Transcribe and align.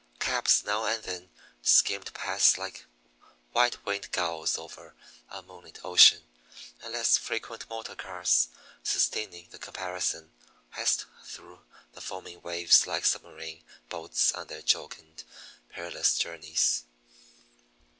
Cabs 0.17 0.63
now 0.63 0.85
and 0.87 1.03
then 1.03 1.29
skimmed 1.61 2.11
past 2.15 2.57
like 2.57 2.85
white 3.51 3.85
winged 3.85 4.11
gulls 4.11 4.57
over 4.57 4.95
a 5.29 5.43
moonlit 5.43 5.77
ocean; 5.85 6.23
and 6.81 6.93
less 6.93 7.19
frequent 7.19 7.69
motor 7.69 7.93
cars 7.95 8.47
sustaining 8.81 9.47
the 9.51 9.59
comparison 9.59 10.31
hissed 10.71 11.05
through 11.23 11.67
the 11.93 12.01
foaming 12.01 12.41
waves 12.41 12.87
like 12.87 13.05
submarine 13.05 13.63
boats 13.89 14.31
on 14.31 14.47
their 14.47 14.63
jocund, 14.63 15.23
perilous 15.69 16.17
journeys. 16.17 16.85